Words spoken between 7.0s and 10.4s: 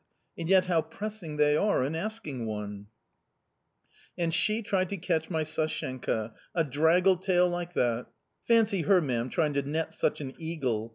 tail like that!"" Fancy her, ma'am, trying to net such an